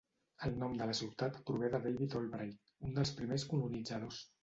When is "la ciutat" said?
0.91-1.37